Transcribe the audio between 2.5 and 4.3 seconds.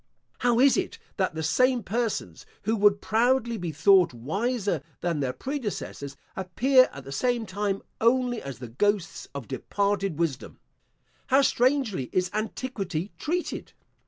who would proudly be thought